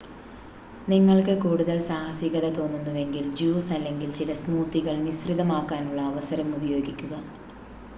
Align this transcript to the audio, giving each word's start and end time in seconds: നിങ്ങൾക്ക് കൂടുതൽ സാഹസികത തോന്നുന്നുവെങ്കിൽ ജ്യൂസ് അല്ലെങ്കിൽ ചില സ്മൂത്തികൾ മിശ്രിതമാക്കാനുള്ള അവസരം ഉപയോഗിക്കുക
നിങ്ങൾക്ക് 0.87 1.33
കൂടുതൽ 1.43 1.77
സാഹസികത 1.83 2.47
തോന്നുന്നുവെങ്കിൽ 2.55 3.27
ജ്യൂസ് 3.37 3.73
അല്ലെങ്കിൽ 3.77 4.09
ചില 4.13 4.33
സ്മൂത്തികൾ 4.41 4.97
മിശ്രിതമാക്കാനുള്ള 5.05 6.01
അവസരം 6.11 6.49
ഉപയോഗിക്കുക 6.55 7.13